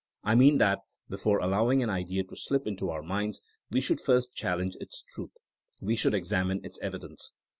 [0.23, 0.79] I mean that
[1.09, 5.37] before allowing an idea to slip into our minds we should first challenge its truth;
[5.79, 7.33] we should examine its evidence.